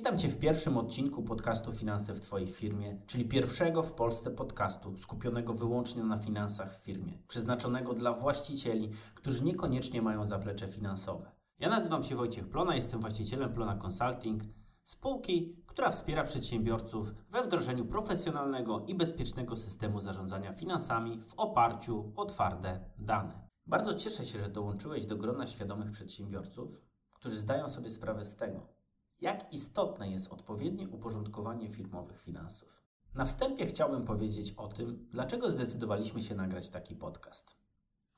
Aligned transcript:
Witam 0.00 0.18
Cię 0.18 0.28
w 0.28 0.38
pierwszym 0.38 0.76
odcinku 0.76 1.22
podcastu 1.22 1.72
Finanse 1.72 2.14
w 2.14 2.20
Twojej 2.20 2.48
firmie, 2.48 3.02
czyli 3.06 3.24
pierwszego 3.24 3.82
w 3.82 3.92
Polsce 3.92 4.30
podcastu 4.30 4.98
skupionego 4.98 5.54
wyłącznie 5.54 6.02
na 6.02 6.16
finansach 6.16 6.78
w 6.78 6.84
firmie, 6.84 7.18
przeznaczonego 7.26 7.94
dla 7.94 8.12
właścicieli, 8.12 8.88
którzy 9.14 9.44
niekoniecznie 9.44 10.02
mają 10.02 10.24
zaplecze 10.24 10.68
finansowe. 10.68 11.32
Ja 11.58 11.68
nazywam 11.68 12.02
się 12.02 12.16
Wojciech 12.16 12.48
Plona, 12.48 12.74
jestem 12.74 13.00
właścicielem 13.00 13.52
Plona 13.52 13.76
Consulting, 13.76 14.42
spółki, 14.84 15.56
która 15.66 15.90
wspiera 15.90 16.22
przedsiębiorców 16.22 17.14
we 17.30 17.42
wdrożeniu 17.42 17.84
profesjonalnego 17.86 18.84
i 18.88 18.94
bezpiecznego 18.94 19.56
systemu 19.56 20.00
zarządzania 20.00 20.52
finansami 20.52 21.20
w 21.20 21.34
oparciu 21.36 22.12
o 22.16 22.24
twarde 22.24 22.90
dane. 22.98 23.48
Bardzo 23.66 23.94
cieszę 23.94 24.24
się, 24.24 24.38
że 24.38 24.48
dołączyłeś 24.48 25.06
do 25.06 25.16
grona 25.16 25.46
świadomych 25.46 25.90
przedsiębiorców, 25.90 26.82
którzy 27.14 27.38
zdają 27.38 27.68
sobie 27.68 27.90
sprawę 27.90 28.24
z 28.24 28.36
tego, 28.36 28.79
jak 29.20 29.52
istotne 29.52 30.10
jest 30.10 30.32
odpowiednie 30.32 30.88
uporządkowanie 30.88 31.68
firmowych 31.68 32.20
finansów. 32.20 32.82
Na 33.14 33.24
wstępie 33.24 33.66
chciałbym 33.66 34.04
powiedzieć 34.04 34.52
o 34.52 34.68
tym, 34.68 35.08
dlaczego 35.12 35.50
zdecydowaliśmy 35.50 36.22
się 36.22 36.34
nagrać 36.34 36.68
taki 36.68 36.96
podcast. 36.96 37.56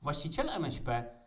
Właściciele 0.01 0.53
MŚP 0.53 1.17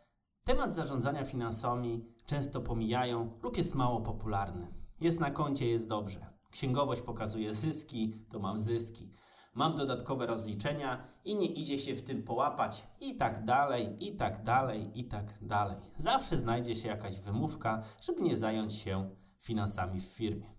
temat 0.45 0.75
zarządzania 0.75 1.25
finansami 1.25 2.15
często 2.25 2.61
pomijają 2.61 3.35
lub 3.43 3.57
jest 3.57 3.75
mało 3.75 4.01
popularny. 4.01 4.75
Jest 5.01 5.21
na 5.21 5.31
koncie, 5.31 5.69
jest 5.69 5.89
dobrze. 5.89 6.27
Księgowość 6.51 7.03
pokazuje 7.03 7.55
zyski, 7.55 8.27
to 8.31 8.39
mam 8.39 8.59
zyski. 8.59 9.11
Mam 9.55 9.75
dodatkowe 9.75 10.27
rozliczenia 10.27 11.05
i 11.25 11.35
nie 11.35 11.47
idzie 11.47 11.79
się 11.79 11.95
w 11.95 12.03
tym 12.03 12.23
połapać 12.23 12.89
i 13.01 13.17
tak 13.17 13.45
dalej, 13.45 14.07
i 14.07 14.17
tak 14.17 14.43
dalej, 14.43 14.91
i 14.95 15.05
tak 15.05 15.39
dalej. 15.43 15.79
Zawsze 15.97 16.39
znajdzie 16.39 16.75
się 16.75 16.89
jakaś 16.89 17.21
wymówka, 17.21 17.83
żeby 18.01 18.23
nie 18.23 18.37
zająć 18.37 18.73
się 18.73 19.11
finansami 19.39 20.01
w 20.01 20.05
firmie. 20.05 20.55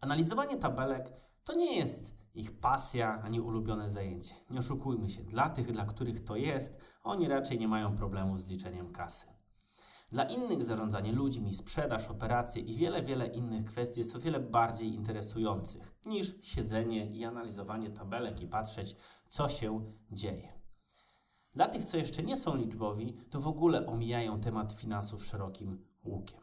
Analizowanie 0.00 0.56
tabelek 0.56 1.12
to 1.44 1.54
nie 1.54 1.76
jest 1.76 2.14
ich 2.34 2.60
pasja 2.60 3.22
ani 3.22 3.40
ulubione 3.40 3.90
zajęcie. 3.90 4.34
Nie 4.50 4.58
oszukujmy 4.58 5.08
się, 5.08 5.22
dla 5.22 5.50
tych, 5.50 5.70
dla 5.70 5.84
których 5.84 6.24
to 6.24 6.36
jest, 6.36 6.78
oni 7.02 7.28
raczej 7.28 7.58
nie 7.58 7.68
mają 7.68 7.94
problemu 7.94 8.36
z 8.36 8.48
liczeniem 8.48 8.92
kasy. 8.92 9.26
Dla 10.12 10.24
innych 10.24 10.64
zarządzanie 10.64 11.12
ludźmi, 11.12 11.52
sprzedaż, 11.52 12.08
operacje 12.08 12.62
i 12.62 12.74
wiele, 12.74 13.02
wiele 13.02 13.26
innych 13.26 13.64
kwestii 13.64 14.00
jest 14.00 14.16
o 14.16 14.20
wiele 14.20 14.40
bardziej 14.40 14.94
interesujących 14.94 15.94
niż 16.06 16.36
siedzenie 16.40 17.10
i 17.10 17.24
analizowanie 17.24 17.90
tabelek 17.90 18.40
i 18.40 18.46
patrzeć, 18.46 18.96
co 19.28 19.48
się 19.48 19.84
dzieje. 20.10 20.62
Dla 21.52 21.66
tych, 21.66 21.84
co 21.84 21.96
jeszcze 21.96 22.22
nie 22.22 22.36
są 22.36 22.56
liczbowi, 22.56 23.14
to 23.30 23.40
w 23.40 23.46
ogóle 23.46 23.86
omijają 23.86 24.40
temat 24.40 24.72
finansów 24.72 25.24
szerokim 25.24 25.86
łukiem. 26.04 26.41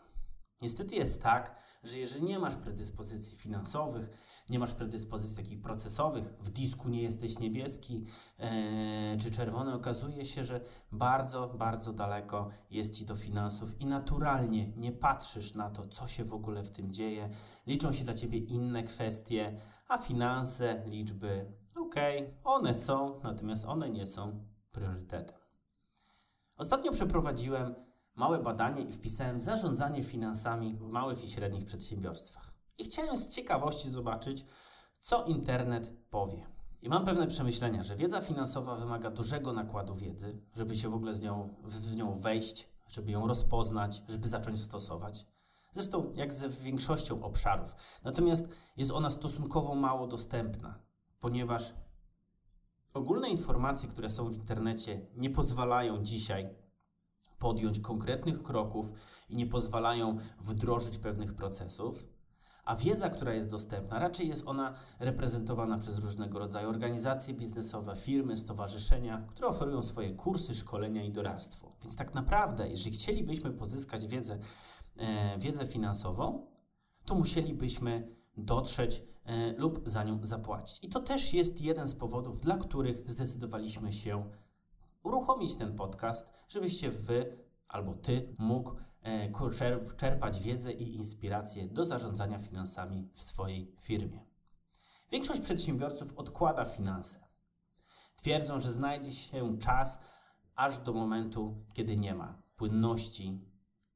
Niestety 0.61 0.95
jest 0.95 1.21
tak, 1.21 1.59
że 1.83 1.99
jeżeli 1.99 2.25
nie 2.25 2.39
masz 2.39 2.55
predyspozycji 2.55 3.37
finansowych, 3.37 4.09
nie 4.49 4.59
masz 4.59 4.73
predyspozycji 4.73 5.35
takich 5.37 5.61
procesowych, 5.61 6.33
w 6.39 6.49
disku 6.49 6.89
nie 6.89 7.01
jesteś 7.01 7.39
niebieski 7.39 8.05
ee, 8.39 9.17
czy 9.17 9.31
czerwony, 9.31 9.73
okazuje 9.73 10.25
się, 10.25 10.43
że 10.43 10.61
bardzo, 10.91 11.47
bardzo 11.47 11.93
daleko 11.93 12.49
jest 12.71 12.95
ci 12.95 13.05
do 13.05 13.15
finansów 13.15 13.81
i 13.81 13.85
naturalnie 13.85 14.71
nie 14.77 14.91
patrzysz 14.91 15.53
na 15.53 15.69
to, 15.69 15.87
co 15.87 16.07
się 16.07 16.23
w 16.23 16.33
ogóle 16.33 16.63
w 16.63 16.71
tym 16.71 16.93
dzieje. 16.93 17.29
Liczą 17.67 17.91
się 17.91 18.03
dla 18.03 18.13
ciebie 18.13 18.37
inne 18.37 18.83
kwestie, 18.83 19.53
a 19.87 19.97
finanse, 19.97 20.83
liczby, 20.87 21.53
okej, 21.75 22.17
okay, 22.17 22.33
one 22.43 22.75
są, 22.75 23.21
natomiast 23.23 23.65
one 23.65 23.89
nie 23.89 24.05
są 24.05 24.45
priorytetem. 24.71 25.37
Ostatnio 26.57 26.91
przeprowadziłem 26.91 27.75
małe 28.19 28.39
badanie 28.39 28.81
i 28.81 28.91
wpisałem 28.91 29.39
zarządzanie 29.39 30.03
finansami 30.03 30.75
w 30.75 30.89
małych 30.89 31.23
i 31.23 31.27
średnich 31.27 31.65
przedsiębiorstwach. 31.65 32.53
I 32.77 32.83
chciałem 32.83 33.17
z 33.17 33.27
ciekawości 33.27 33.89
zobaczyć, 33.89 34.45
co 35.01 35.23
internet 35.23 35.93
powie. 36.09 36.47
I 36.81 36.89
mam 36.89 37.05
pewne 37.05 37.27
przemyślenia, 37.27 37.83
że 37.83 37.95
wiedza 37.95 38.21
finansowa 38.21 38.75
wymaga 38.75 39.11
dużego 39.11 39.53
nakładu 39.53 39.95
wiedzy, 39.95 40.41
żeby 40.55 40.77
się 40.77 40.89
w 40.89 40.95
ogóle 40.95 41.13
z 41.15 41.21
nią, 41.21 41.55
w 41.63 41.95
nią 41.95 42.13
wejść, 42.13 42.69
żeby 42.87 43.11
ją 43.11 43.27
rozpoznać, 43.27 44.03
żeby 44.07 44.27
zacząć 44.27 44.61
stosować. 44.61 45.25
Zresztą 45.71 46.13
jak 46.15 46.33
ze 46.33 46.49
większością 46.49 47.23
obszarów. 47.23 47.75
Natomiast 48.03 48.45
jest 48.77 48.91
ona 48.91 49.11
stosunkowo 49.11 49.75
mało 49.75 50.07
dostępna, 50.07 50.79
ponieważ 51.19 51.73
ogólne 52.93 53.29
informacje, 53.29 53.89
które 53.89 54.09
są 54.09 54.29
w 54.29 54.35
internecie, 54.35 55.07
nie 55.15 55.29
pozwalają 55.29 56.03
dzisiaj 56.03 56.58
podjąć 57.39 57.79
konkretnych 57.79 58.43
kroków 58.43 58.93
i 59.29 59.35
nie 59.35 59.47
pozwalają 59.47 60.17
wdrożyć 60.41 60.97
pewnych 60.97 61.33
procesów. 61.33 62.07
A 62.65 62.75
wiedza, 62.75 63.09
która 63.09 63.33
jest 63.33 63.49
dostępna, 63.49 63.99
raczej 63.99 64.27
jest 64.27 64.43
ona 64.45 64.73
reprezentowana 64.99 65.77
przez 65.77 65.97
różnego 65.97 66.39
rodzaju 66.39 66.69
organizacje 66.69 67.33
biznesowe, 67.33 67.95
firmy, 67.95 68.37
stowarzyszenia, 68.37 69.25
które 69.29 69.47
oferują 69.47 69.83
swoje 69.83 70.11
kursy, 70.11 70.55
szkolenia 70.55 71.03
i 71.03 71.11
doradztwo. 71.11 71.75
Więc 71.81 71.95
tak 71.95 72.13
naprawdę, 72.13 72.69
jeżeli 72.69 72.91
chcielibyśmy 72.91 73.51
pozyskać 73.51 74.07
wiedzę, 74.07 74.39
e, 74.99 75.37
wiedzę 75.37 75.65
finansową, 75.65 76.47
to 77.05 77.15
musielibyśmy 77.15 78.07
dotrzeć 78.37 79.03
e, 79.25 79.51
lub 79.51 79.81
za 79.85 80.03
nią 80.03 80.19
zapłacić. 80.21 80.83
I 80.83 80.89
to 80.89 80.99
też 80.99 81.33
jest 81.33 81.61
jeden 81.61 81.87
z 81.87 81.95
powodów, 81.95 82.41
dla 82.41 82.57
których 82.57 83.11
zdecydowaliśmy 83.11 83.93
się 83.93 84.29
uruchomić 85.03 85.55
ten 85.55 85.75
podcast, 85.75 86.31
żebyście 86.47 86.91
wy 86.91 87.43
albo 87.67 87.93
ty 87.93 88.35
mógł 88.37 88.75
e, 89.01 89.31
czerpać 89.97 90.41
wiedzę 90.41 90.71
i 90.71 90.95
inspirację 90.95 91.67
do 91.67 91.85
zarządzania 91.85 92.39
finansami 92.39 93.09
w 93.13 93.21
swojej 93.21 93.75
firmie. 93.81 94.25
Większość 95.11 95.41
przedsiębiorców 95.41 96.13
odkłada 96.17 96.65
finanse. 96.65 97.27
Twierdzą, 98.15 98.61
że 98.61 98.71
znajdzie 98.71 99.11
się 99.11 99.57
czas 99.59 99.99
aż 100.55 100.77
do 100.77 100.93
momentu, 100.93 101.65
kiedy 101.73 101.95
nie 101.95 102.15
ma 102.15 102.41
płynności, 102.55 103.49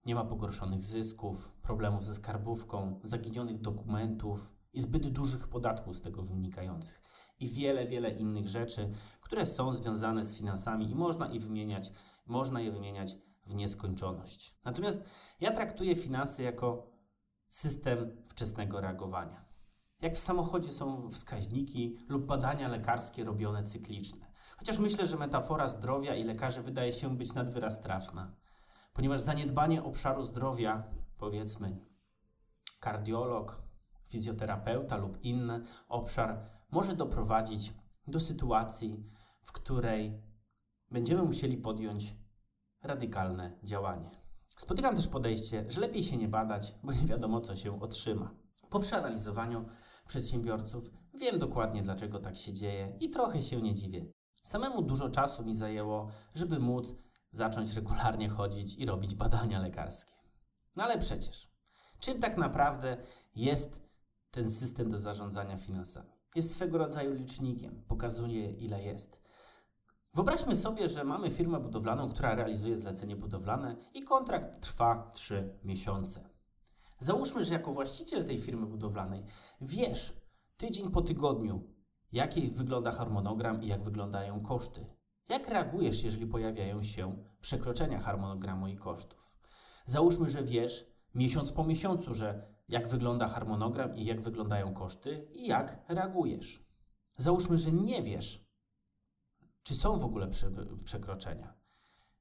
nie 0.05 0.15
ma 0.15 0.25
pogorszonych 0.25 0.83
zysków, 0.83 1.51
problemów 1.61 2.03
ze 2.03 2.13
skarbówką, 2.13 2.99
zaginionych 3.03 3.61
dokumentów, 3.61 4.53
i 4.73 4.81
zbyt 4.81 5.07
dużych 5.07 5.47
podatków 5.47 5.95
z 5.97 6.01
tego 6.01 6.23
wynikających. 6.23 7.01
I 7.39 7.47
wiele, 7.47 7.87
wiele 7.87 8.09
innych 8.09 8.47
rzeczy, 8.47 8.89
które 9.21 9.45
są 9.45 9.73
związane 9.73 10.23
z 10.23 10.37
finansami 10.37 10.91
i 10.91 10.95
można 10.95 11.27
je 11.27 11.39
wymieniać, 11.39 11.91
można 12.25 12.61
je 12.61 12.71
wymieniać 12.71 13.17
w 13.45 13.55
nieskończoność. 13.55 14.57
Natomiast 14.65 14.99
ja 15.39 15.51
traktuję 15.51 15.95
finanse 15.95 16.43
jako 16.43 16.91
system 17.49 18.17
wczesnego 18.25 18.81
reagowania. 18.81 19.45
Jak 20.01 20.13
w 20.13 20.19
samochodzie 20.19 20.71
są 20.71 21.09
wskaźniki 21.09 21.97
lub 22.09 22.25
badania 22.25 22.67
lekarskie 22.67 23.23
robione 23.23 23.63
cykliczne. 23.63 24.31
Chociaż 24.57 24.77
myślę, 24.77 25.05
że 25.05 25.17
metafora 25.17 25.67
zdrowia 25.67 26.15
i 26.15 26.23
lekarzy 26.23 26.61
wydaje 26.61 26.91
się 26.91 27.17
być 27.17 27.33
nad 27.33 27.49
wyraz 27.49 27.79
trafna, 27.79 28.35
ponieważ 28.93 29.21
zaniedbanie 29.21 29.83
obszaru 29.83 30.23
zdrowia, 30.23 30.83
powiedzmy, 31.17 31.85
kardiolog, 32.79 33.63
fizjoterapeuta 34.13 34.97
lub 34.97 35.23
inny 35.23 35.61
obszar 35.89 36.41
może 36.71 36.95
doprowadzić 36.95 37.73
do 38.07 38.19
sytuacji, 38.19 39.03
w 39.43 39.51
której 39.51 40.21
będziemy 40.91 41.23
musieli 41.23 41.57
podjąć 41.57 42.15
radykalne 42.83 43.59
działanie. 43.63 44.11
Spotykam 44.57 44.95
też 44.95 45.07
podejście, 45.07 45.65
że 45.67 45.81
lepiej 45.81 46.03
się 46.03 46.17
nie 46.17 46.27
badać, 46.27 46.75
bo 46.83 46.93
nie 46.93 47.07
wiadomo, 47.07 47.41
co 47.41 47.55
się 47.55 47.81
otrzyma. 47.81 48.35
Po 48.69 48.79
przeanalizowaniu 48.79 49.65
przedsiębiorców 50.07 50.91
wiem 51.13 51.39
dokładnie, 51.39 51.81
dlaczego 51.81 52.19
tak 52.19 52.35
się 52.35 52.53
dzieje 52.53 52.97
i 52.99 53.09
trochę 53.09 53.41
się 53.41 53.61
nie 53.61 53.73
dziwię. 53.73 54.05
Samemu 54.43 54.81
dużo 54.81 55.09
czasu 55.09 55.43
mi 55.43 55.55
zajęło, 55.55 56.09
żeby 56.35 56.59
móc 56.59 56.95
zacząć 57.31 57.73
regularnie 57.73 58.29
chodzić 58.29 58.75
i 58.75 58.85
robić 58.85 59.15
badania 59.15 59.59
lekarskie. 59.59 60.13
No 60.75 60.83
ale 60.83 60.97
przecież, 60.97 61.53
czym 61.99 62.19
tak 62.19 62.37
naprawdę 62.37 62.97
jest 63.35 63.92
ten 64.33 64.49
system 64.49 64.89
do 64.89 64.97
zarządzania 64.97 65.57
finansami. 65.57 66.09
Jest 66.35 66.53
swego 66.53 66.77
rodzaju 66.77 67.13
licznikiem, 67.13 67.83
pokazuje 67.87 68.51
ile 68.51 68.83
jest. 68.83 69.19
Wyobraźmy 70.13 70.55
sobie, 70.55 70.87
że 70.87 71.03
mamy 71.03 71.31
firmę 71.31 71.59
budowlaną, 71.59 72.09
która 72.09 72.35
realizuje 72.35 72.77
zlecenie 72.77 73.15
budowlane 73.15 73.75
i 73.93 74.03
kontrakt 74.03 74.59
trwa 74.61 75.11
3 75.13 75.59
miesiące. 75.63 76.29
Załóżmy, 76.99 77.43
że 77.43 77.53
jako 77.53 77.71
właściciel 77.71 78.25
tej 78.25 78.37
firmy 78.37 78.65
budowlanej 78.65 79.23
wiesz 79.61 80.13
tydzień 80.57 80.91
po 80.91 81.01
tygodniu, 81.01 81.63
jaki 82.11 82.41
wygląda 82.41 82.91
harmonogram 82.91 83.63
i 83.63 83.67
jak 83.67 83.83
wyglądają 83.83 84.41
koszty. 84.41 84.85
Jak 85.29 85.49
reagujesz, 85.49 86.03
jeżeli 86.03 86.27
pojawiają 86.27 86.83
się 86.83 87.23
przekroczenia 87.41 87.99
harmonogramu 87.99 88.67
i 88.67 88.75
kosztów? 88.75 89.37
Załóżmy, 89.85 90.29
że 90.29 90.43
wiesz, 90.43 90.85
miesiąc 91.15 91.51
po 91.51 91.63
miesiącu, 91.63 92.13
że 92.13 92.52
jak 92.69 92.87
wygląda 92.87 93.27
harmonogram 93.27 93.95
i 93.95 94.05
jak 94.05 94.21
wyglądają 94.21 94.73
koszty 94.73 95.27
i 95.33 95.47
jak 95.47 95.85
reagujesz. 95.87 96.65
Załóżmy, 97.17 97.57
że 97.57 97.71
nie 97.71 98.01
wiesz, 98.01 98.45
czy 99.63 99.75
są 99.75 99.99
w 99.99 100.05
ogóle 100.05 100.27
prze 100.27 100.51
przekroczenia, 100.85 101.53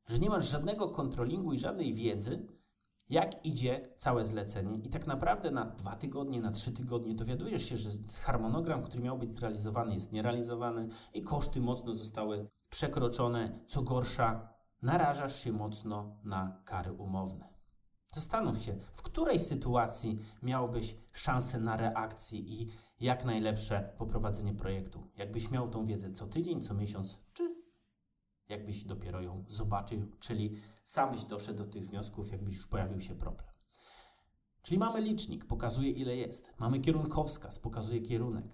że 0.06 0.18
nie 0.18 0.28
masz 0.28 0.50
żadnego 0.50 0.88
kontrolingu 0.88 1.52
i 1.52 1.58
żadnej 1.58 1.94
wiedzy, 1.94 2.46
jak 3.08 3.46
idzie 3.46 3.80
całe 3.96 4.24
zlecenie 4.24 4.78
i 4.84 4.88
tak 4.88 5.06
naprawdę 5.06 5.50
na 5.50 5.64
dwa 5.64 5.96
tygodnie, 5.96 6.40
na 6.40 6.50
trzy 6.50 6.72
tygodnie 6.72 7.14
dowiadujesz 7.14 7.68
się, 7.68 7.76
że 7.76 7.88
harmonogram, 8.22 8.82
który 8.82 9.02
miał 9.02 9.18
być 9.18 9.32
zrealizowany 9.32 9.94
jest 9.94 10.12
nierealizowany 10.12 10.88
i 11.14 11.22
koszty 11.22 11.60
mocno 11.60 11.94
zostały 11.94 12.50
przekroczone. 12.70 13.64
Co 13.66 13.82
gorsza, 13.82 14.48
narażasz 14.82 15.36
się 15.44 15.52
mocno 15.52 16.16
na 16.24 16.62
kary 16.64 16.92
umowne. 16.92 17.61
Zastanów 18.14 18.58
się, 18.58 18.76
w 18.92 19.02
której 19.02 19.38
sytuacji 19.38 20.18
miałbyś 20.42 20.96
szansę 21.12 21.60
na 21.60 21.76
reakcję 21.76 22.40
i 22.40 22.66
jak 23.00 23.24
najlepsze 23.24 23.94
poprowadzenie 23.98 24.54
projektu. 24.54 25.10
Jakbyś 25.16 25.50
miał 25.50 25.70
tą 25.70 25.84
wiedzę 25.84 26.10
co 26.10 26.26
tydzień, 26.26 26.62
co 26.62 26.74
miesiąc, 26.74 27.18
czy 27.32 27.56
jakbyś 28.48 28.84
dopiero 28.84 29.20
ją 29.22 29.44
zobaczył, 29.48 30.06
czyli 30.18 30.60
sam 30.84 31.10
byś 31.10 31.24
doszedł 31.24 31.58
do 31.58 31.70
tych 31.70 31.84
wniosków, 31.84 32.32
jakbyś 32.32 32.54
już 32.56 32.66
pojawił 32.66 33.00
się 33.00 33.14
problem. 33.14 33.48
Czyli 34.62 34.78
mamy 34.78 35.00
licznik, 35.00 35.44
pokazuje 35.44 35.90
ile 35.90 36.16
jest. 36.16 36.52
Mamy 36.58 36.80
kierunkowskaz, 36.80 37.58
pokazuje 37.58 38.00
kierunek. 38.00 38.46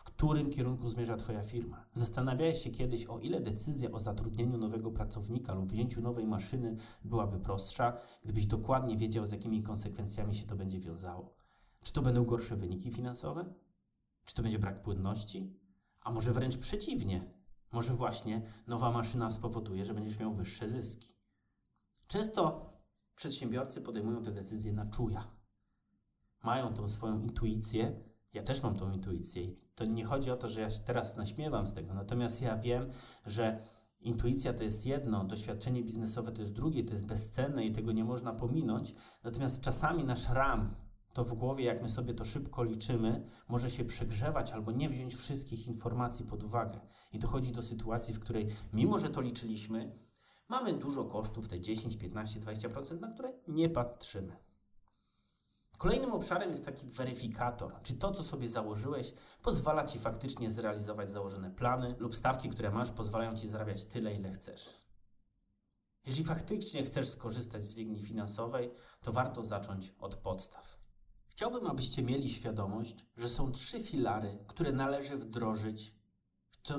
W 0.00 0.04
którym 0.04 0.50
kierunku 0.50 0.88
zmierza 0.88 1.16
Twoja 1.16 1.42
firma? 1.42 1.86
Zastanawiałeś 1.92 2.62
się 2.62 2.70
kiedyś, 2.70 3.06
o 3.06 3.18
ile 3.18 3.40
decyzja 3.40 3.90
o 3.90 4.00
zatrudnieniu 4.00 4.58
nowego 4.58 4.90
pracownika 4.90 5.54
lub 5.54 5.72
wzięciu 5.72 6.02
nowej 6.02 6.26
maszyny 6.26 6.76
byłaby 7.04 7.40
prostsza, 7.40 7.96
gdybyś 8.22 8.46
dokładnie 8.46 8.96
wiedział, 8.96 9.26
z 9.26 9.32
jakimi 9.32 9.62
konsekwencjami 9.62 10.34
się 10.34 10.46
to 10.46 10.56
będzie 10.56 10.78
wiązało? 10.78 11.34
Czy 11.80 11.92
to 11.92 12.02
będą 12.02 12.24
gorsze 12.24 12.56
wyniki 12.56 12.92
finansowe? 12.92 13.54
Czy 14.24 14.34
to 14.34 14.42
będzie 14.42 14.58
brak 14.58 14.82
płynności? 14.82 15.60
A 16.00 16.10
może 16.10 16.32
wręcz 16.32 16.56
przeciwnie? 16.56 17.34
Może 17.72 17.94
właśnie 17.94 18.42
nowa 18.66 18.90
maszyna 18.90 19.30
spowoduje, 19.30 19.84
że 19.84 19.94
będziesz 19.94 20.18
miał 20.18 20.34
wyższe 20.34 20.68
zyski. 20.68 21.14
Często 22.06 22.72
przedsiębiorcy 23.14 23.80
podejmują 23.80 24.22
te 24.22 24.32
decyzje 24.32 24.72
na 24.72 24.86
czuja. 24.86 25.24
Mają 26.42 26.74
tą 26.74 26.88
swoją 26.88 27.20
intuicję. 27.20 28.09
Ja 28.32 28.42
też 28.42 28.62
mam 28.62 28.76
tą 28.76 28.92
intuicję 28.92 29.42
i 29.42 29.56
to 29.74 29.84
nie 29.84 30.04
chodzi 30.04 30.30
o 30.30 30.36
to, 30.36 30.48
że 30.48 30.60
ja 30.60 30.70
się 30.70 30.80
teraz 30.80 31.16
naśmiewam 31.16 31.66
z 31.66 31.72
tego. 31.72 31.94
Natomiast 31.94 32.42
ja 32.42 32.56
wiem, 32.56 32.88
że 33.26 33.60
Intuicja 34.00 34.52
to 34.52 34.62
jest 34.62 34.86
jedno, 34.86 35.24
doświadczenie 35.24 35.82
biznesowe 35.82 36.32
to 36.32 36.40
jest 36.40 36.52
drugie, 36.52 36.84
to 36.84 36.92
jest 36.92 37.06
bezcenne 37.06 37.66
i 37.66 37.72
tego 37.72 37.92
nie 37.92 38.04
można 38.04 38.32
pominąć. 38.32 38.94
Natomiast 39.24 39.60
czasami 39.60 40.04
nasz 40.04 40.28
ram 40.28 40.74
to 41.14 41.24
w 41.24 41.34
głowie, 41.34 41.64
jak 41.64 41.82
my 41.82 41.88
sobie 41.88 42.14
to 42.14 42.24
szybko 42.24 42.64
liczymy, 42.64 43.24
może 43.48 43.70
się 43.70 43.84
przegrzewać 43.84 44.52
albo 44.52 44.72
nie 44.72 44.88
wziąć 44.88 45.14
wszystkich 45.14 45.66
informacji 45.66 46.24
pod 46.26 46.44
uwagę. 46.44 46.80
I 47.12 47.18
dochodzi 47.18 47.52
do 47.52 47.62
sytuacji, 47.62 48.14
w 48.14 48.20
której, 48.20 48.46
mimo 48.72 48.98
że 48.98 49.08
to 49.08 49.20
liczyliśmy, 49.20 49.92
mamy 50.48 50.72
dużo 50.72 51.04
kosztów, 51.04 51.48
te 51.48 51.60
10, 51.60 51.96
15, 51.96 52.40
20%, 52.40 53.00
na 53.00 53.12
które 53.12 53.32
nie 53.48 53.68
patrzymy. 53.68 54.36
Kolejnym 55.80 56.12
obszarem 56.12 56.50
jest 56.50 56.64
taki 56.64 56.86
weryfikator, 56.86 57.82
czy 57.82 57.94
to, 57.94 58.10
co 58.12 58.22
sobie 58.22 58.48
założyłeś, 58.48 59.12
pozwala 59.42 59.84
ci 59.84 59.98
faktycznie 59.98 60.50
zrealizować 60.50 61.10
założone 61.10 61.50
plany 61.50 61.94
lub 61.98 62.14
stawki, 62.14 62.48
które 62.48 62.70
masz, 62.70 62.90
pozwalają 62.90 63.36
ci 63.36 63.48
zarabiać 63.48 63.84
tyle, 63.84 64.14
ile 64.14 64.30
chcesz. 64.30 64.86
Jeżeli 66.06 66.24
faktycznie 66.24 66.84
chcesz 66.84 67.08
skorzystać 67.08 67.62
z 67.64 67.74
dźwigni 67.74 68.00
finansowej, 68.00 68.70
to 69.02 69.12
warto 69.12 69.42
zacząć 69.42 69.94
od 69.98 70.16
podstaw. 70.16 70.78
Chciałbym, 71.26 71.66
abyście 71.66 72.02
mieli 72.02 72.30
świadomość, 72.30 73.06
że 73.16 73.28
są 73.28 73.52
trzy 73.52 73.80
filary, 73.80 74.44
które 74.46 74.72
należy 74.72 75.16
wdrożyć, 75.16 75.96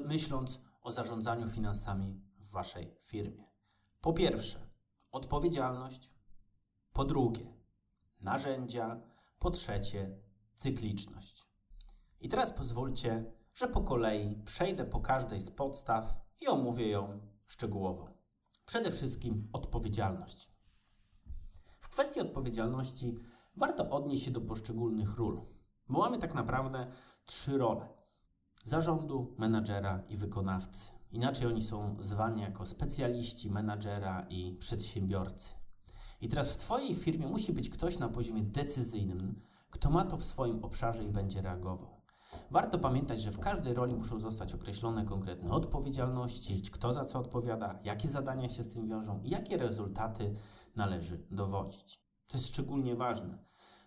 myśląc 0.06 0.62
o 0.82 0.92
zarządzaniu 0.92 1.48
finansami 1.48 2.22
w 2.40 2.52
waszej 2.52 2.96
firmie. 3.00 3.52
Po 4.02 4.14
pierwsze, 4.14 4.68
odpowiedzialność. 5.12 6.16
Po 6.94 7.06
drugie, 7.06 7.61
narzędzia. 8.22 9.02
Po 9.40 9.52
trzecie, 9.52 10.18
cykliczność. 10.56 11.50
I 12.20 12.30
teraz 12.30 12.52
pozwólcie, 12.52 13.32
że 13.54 13.68
po 13.68 13.82
kolei 13.82 14.36
przejdę 14.46 14.86
po 14.86 15.00
każdej 15.00 15.40
z 15.40 15.52
podstaw 15.52 16.18
i 16.42 16.48
omówię 16.48 16.90
ją 16.90 17.20
szczegółowo. 17.48 18.08
Przede 18.66 18.92
wszystkim 18.92 19.50
odpowiedzialność. 19.54 20.52
W 21.80 21.90
kwestii 21.90 22.20
odpowiedzialności 22.20 23.16
warto 23.56 23.90
odnieść 23.90 24.26
się 24.26 24.32
do 24.32 24.42
poszczególnych 24.42 25.18
ról, 25.18 25.42
bo 25.90 26.00
mamy 26.00 26.18
tak 26.18 26.34
naprawdę 26.34 26.88
trzy 27.26 27.58
role: 27.58 27.88
zarządu, 28.64 29.36
menadżera 29.38 30.04
i 30.10 30.16
wykonawcy. 30.16 30.92
Inaczej 31.12 31.48
oni 31.48 31.62
są 31.62 31.98
zwani 32.00 32.42
jako 32.42 32.66
specjaliści, 32.66 33.50
menadżera 33.50 34.26
i 34.30 34.54
przedsiębiorcy. 34.54 35.61
I 36.22 36.28
teraz 36.28 36.54
w 36.54 36.58
Twojej 36.58 36.96
firmie 36.96 37.28
musi 37.28 37.54
być 37.54 37.70
ktoś 37.70 38.00
na 38.00 38.10
poziomie 38.10 38.44
decyzyjnym, 38.44 39.36
kto 39.70 39.90
ma 39.90 40.04
to 40.04 40.18
w 40.18 40.26
swoim 40.26 40.64
obszarze 40.64 41.04
i 41.04 41.12
będzie 41.12 41.42
reagował. 41.42 42.02
Warto 42.52 42.80
pamiętać, 42.80 43.22
że 43.22 43.32
w 43.32 43.40
każdej 43.40 43.74
roli 43.74 43.96
muszą 43.96 44.20
zostać 44.20 44.54
określone 44.54 45.06
konkretne 45.06 45.52
odpowiedzialności, 45.52 46.62
kto 46.62 46.94
za 46.94 47.06
co 47.06 47.20
odpowiada, 47.20 47.80
jakie 47.84 48.08
zadania 48.08 48.50
się 48.50 48.64
z 48.64 48.70
tym 48.70 48.88
wiążą 48.88 49.22
i 49.24 49.30
jakie 49.30 49.58
rezultaty 49.58 50.34
należy 50.76 51.28
dowodzić. 51.32 52.00
To 52.28 52.38
jest 52.38 52.48
szczególnie 52.48 52.96
ważne, 52.96 53.38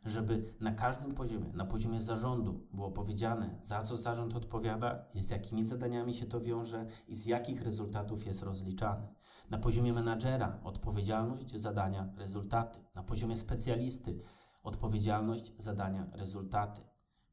żeby 0.04 0.42
na 0.60 0.72
każdym 0.72 1.14
poziomie, 1.14 1.52
na 1.52 1.64
poziomie 1.64 2.02
zarządu 2.02 2.66
było 2.72 2.90
powiedziane, 2.90 3.58
za 3.60 3.82
co 3.82 3.96
zarząd 3.96 4.36
odpowiada, 4.36 5.04
z 5.14 5.30
jakimi 5.30 5.64
zadaniami 5.64 6.14
się 6.14 6.26
to 6.26 6.40
wiąże 6.40 6.86
i 7.08 7.14
z 7.14 7.26
jakich 7.26 7.62
rezultatów 7.62 8.26
jest 8.26 8.42
rozliczany. 8.42 9.08
Na 9.50 9.58
poziomie 9.58 9.92
menadżera 9.92 10.60
odpowiedzialność, 10.64 11.60
zadania, 11.60 12.12
rezultaty. 12.16 12.80
Na 12.94 13.02
poziomie 13.02 13.36
specjalisty 13.36 14.18
odpowiedzialność, 14.62 15.52
zadania, 15.58 16.06
rezultaty. 16.12 16.80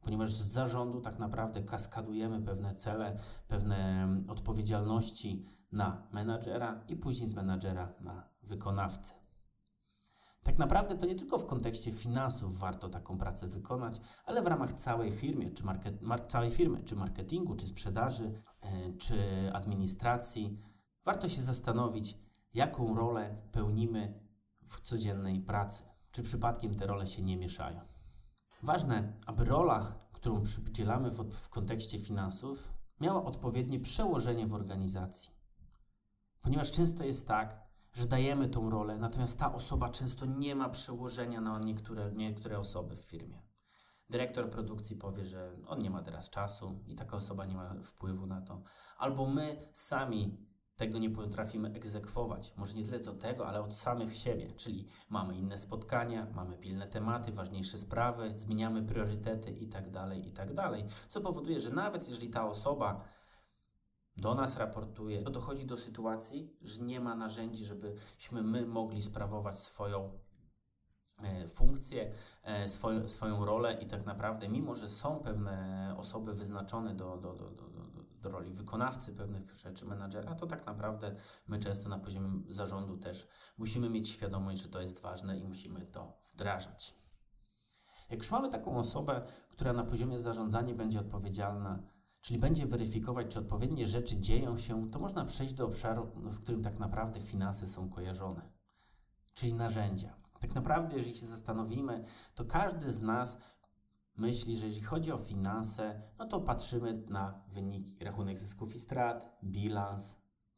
Ponieważ 0.01 0.33
z 0.33 0.47
zarządu 0.47 1.01
tak 1.01 1.19
naprawdę 1.19 1.63
kaskadujemy 1.63 2.41
pewne 2.41 2.75
cele, 2.75 3.15
pewne 3.47 4.03
mm, 4.03 4.29
odpowiedzialności 4.29 5.45
na 5.71 6.07
menadżera 6.12 6.83
i 6.88 6.95
później 6.95 7.29
z 7.29 7.33
menadżera 7.33 7.94
na 8.00 8.29
wykonawcę. 8.44 9.20
Tak 10.44 10.58
naprawdę 10.58 10.96
to 10.96 11.06
nie 11.06 11.16
tylko 11.16 11.38
w 11.38 11.46
kontekście 11.46 11.92
finansów 11.92 12.60
warto 12.60 12.90
taką 12.90 13.18
pracę 13.18 13.48
wykonać, 13.48 14.00
ale 14.26 14.42
w 14.42 14.48
ramach 14.48 14.74
całej 14.74 15.12
firmy, 15.12 15.52
czy, 15.52 15.64
market, 15.64 16.02
mar, 16.02 16.28
całej 16.28 16.52
firmy, 16.52 16.84
czy 16.84 16.96
marketingu, 16.96 17.56
czy 17.56 17.68
sprzedaży, 17.68 18.34
yy, 18.64 18.98
czy 18.98 19.16
administracji. 19.54 20.58
Warto 21.06 21.28
się 21.28 21.42
zastanowić, 21.42 22.18
jaką 22.54 22.96
rolę 22.96 23.38
pełnimy 23.52 24.20
w 24.68 24.81
codziennej 24.81 25.42
pracy. 25.42 25.83
Czy 26.12 26.24
przypadkiem 26.24 26.76
te 26.76 26.88
role 26.88 27.07
się 27.07 27.21
nie 27.21 27.38
mieszają. 27.38 27.80
Ważne, 28.64 29.14
aby 29.26 29.45
rola, 29.45 29.95
którą 30.12 30.42
przydzielamy 30.42 31.10
w, 31.10 31.31
w 31.31 31.50
kontekście 31.50 32.00
finansów, 32.00 32.71
miała 33.00 33.24
odpowiednie 33.24 33.80
przełożenie 33.80 34.48
w 34.48 34.54
organizacji. 34.54 35.31
Ponieważ 36.42 36.71
często 36.71 37.04
jest 37.04 37.28
tak, 37.28 37.70
że 37.94 38.06
dajemy 38.06 38.50
tą 38.50 38.69
rolę, 38.69 38.98
natomiast 38.98 39.38
ta 39.38 39.54
osoba 39.54 39.90
często 39.90 40.26
nie 40.26 40.56
ma 40.56 40.69
przełożenia 40.69 41.42
na 41.42 41.60
niektóre, 41.60 42.12
niektóre 42.12 42.60
osoby 42.60 42.95
w 42.95 43.02
firmie. 43.02 43.42
Dyrektor 44.10 44.50
produkcji 44.50 44.95
powie, 44.95 45.26
że 45.26 45.57
on 45.68 45.80
nie 45.80 45.90
ma 45.90 46.02
teraz 46.02 46.30
czasu 46.30 46.83
i 46.88 46.95
taka 46.95 47.18
osoba 47.18 47.45
nie 47.45 47.56
ma 47.56 47.76
wpływu 47.83 48.26
na 48.26 48.42
to. 48.42 48.62
Albo 48.98 49.28
my 49.28 49.57
sami 49.74 50.38
tego 50.81 50.98
nie 50.98 51.10
potrafimy 51.10 51.69
egzekwować. 51.74 52.54
Może 52.57 52.74
nie 52.74 52.86
tyle 52.86 53.00
co 53.00 53.14
tego, 53.14 53.48
ale 53.48 53.62
od 53.62 53.78
samych 53.78 54.16
siebie. 54.16 54.52
Czyli 54.52 54.88
mamy 55.10 55.36
inne 55.36 55.57
spotkania, 55.57 56.28
mamy 56.33 56.57
pilne 56.57 56.88
tematy, 56.88 57.31
ważniejsze 57.31 57.78
sprawy, 57.78 58.33
zmieniamy 58.36 58.83
priorytety 58.83 59.52
itd., 59.52 59.92
tak 59.92 60.26
itd. 60.26 60.54
Tak 60.56 60.90
co 61.07 61.21
powoduje, 61.21 61.60
że 61.60 61.69
nawet 61.69 62.10
jeżeli 62.10 62.30
ta 62.30 62.48
osoba 62.48 63.04
do 64.18 64.35
nas 64.35 64.57
raportuje, 64.57 65.21
to 65.21 65.31
dochodzi 65.31 65.65
do 65.65 65.77
sytuacji, 65.77 66.57
że 66.63 66.81
nie 66.81 66.99
ma 66.99 67.15
narzędzi, 67.15 67.65
żebyśmy 67.65 68.41
my 68.44 68.65
mogli 68.65 69.01
sprawować 69.01 69.59
swoją 69.59 70.19
e, 71.23 71.47
funkcję, 71.47 72.11
e, 72.44 72.69
swoją, 72.69 73.07
swoją 73.07 73.45
rolę 73.45 73.73
i 73.81 73.85
tak 73.85 74.06
naprawdę, 74.06 74.49
mimo 74.49 74.75
że 74.75 74.89
są 74.89 75.19
pewne 75.19 75.95
osoby 75.97 76.33
wyznaczone 76.33 76.95
do, 76.95 77.18
do, 77.18 77.33
do, 77.33 77.51
do, 77.51 77.71
do 78.21 78.30
roli 78.30 78.53
wykonawcy 78.53 79.13
pewnych 79.13 79.56
rzeczy, 79.56 79.85
menadżera, 79.85 80.35
to 80.35 80.47
tak 80.47 80.65
naprawdę 80.65 81.15
my 81.47 81.59
często 81.59 81.89
na 81.89 81.99
poziomie 81.99 82.53
zarządu 82.53 82.97
też 82.97 83.27
musimy 83.57 83.89
mieć 83.89 84.09
świadomość, 84.09 84.61
że 84.61 84.69
to 84.69 84.81
jest 84.81 85.01
ważne 85.01 85.37
i 85.37 85.44
musimy 85.44 85.85
to 85.85 86.18
wdrażać. 86.33 86.95
Jak 88.09 88.19
już 88.19 88.31
mamy 88.31 88.49
taką 88.49 88.77
osobę, 88.77 89.21
która 89.49 89.73
na 89.73 89.83
poziomie 89.83 90.19
zarządzania 90.19 90.75
będzie 90.75 90.99
odpowiedzialna 90.99 91.83
czyli 92.21 92.40
będzie 92.40 92.66
weryfikować, 92.66 93.28
czy 93.28 93.40
odpowiednie 93.40 93.87
rzeczy 93.87 94.19
dzieją 94.19 94.57
się, 94.57 94.92
to 94.92 94.99
można 94.99 95.25
przejść 95.25 95.54
do 95.54 95.66
obszaru, 95.66 96.11
w 96.16 96.40
którym 96.40 96.63
tak 96.63 96.80
naprawdę 96.80 97.19
finanse 97.19 97.68
są 97.68 97.90
kojarzone, 97.90 98.49
czyli 99.33 99.54
narzędzia. 99.54 100.21
Tak 100.40 100.56
naprawdę, 100.56 100.95
jeżeli 100.95 101.16
się 101.16 101.25
zastanowimy, 101.25 102.04
to 102.35 102.45
każdy 102.45 102.92
z 102.92 103.01
nas 103.01 103.37
myśli, 104.16 104.57
że 104.57 104.66
jeżeli 104.66 104.85
chodzi 104.85 105.11
o 105.11 105.18
finanse, 105.18 106.01
no 106.19 106.25
to 106.25 106.42
patrzymy 106.42 107.04
na 107.09 107.44
wyniki, 107.47 108.04
rachunek 108.04 108.40
zysków 108.40 108.75
i 108.75 108.80
strat, 108.80 109.40
bilans, 109.44 110.18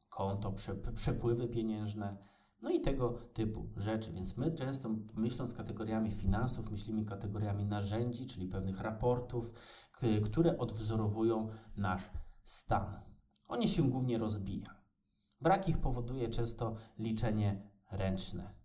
konto, 0.09 0.53
przepływy 0.95 1.47
pieniężne. 1.47 2.17
No 2.63 2.69
i 2.69 2.81
tego 2.81 3.15
typu 3.33 3.69
rzeczy. 3.77 4.11
Więc 4.11 4.37
my 4.37 4.51
często 4.51 4.89
myśląc 5.15 5.53
kategoriami 5.53 6.11
finansów, 6.11 6.71
myślimy 6.71 7.03
kategoriami 7.05 7.65
narzędzi, 7.65 8.25
czyli 8.25 8.47
pewnych 8.47 8.81
raportów, 8.81 9.53
które 10.23 10.57
odwzorowują 10.57 11.47
nasz 11.77 12.11
stan. 12.43 12.99
On 13.47 13.67
się 13.67 13.89
głównie 13.89 14.17
rozbija. 14.17 14.83
Brak 15.41 15.69
ich 15.69 15.77
powoduje 15.77 16.29
często 16.29 16.75
liczenie 16.99 17.69
ręczne. 17.91 18.62